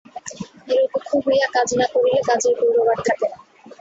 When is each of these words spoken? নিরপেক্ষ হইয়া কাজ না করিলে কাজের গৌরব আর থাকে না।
নিরপেক্ষ 0.67 1.09
হইয়া 1.25 1.47
কাজ 1.55 1.69
না 1.79 1.85
করিলে 1.93 2.19
কাজের 2.27 2.53
গৌরব 2.59 2.87
আর 2.93 2.99
থাকে 3.07 3.25
না। 3.31 3.37